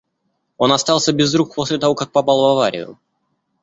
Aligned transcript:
Он 0.57 0.71
остался 0.71 1.13
без 1.13 1.31
рук 1.35 1.53
после 1.53 1.77
того, 1.77 1.93
как 1.93 2.11
попал 2.11 2.41
в 2.41 2.45
аварию. 2.53 2.97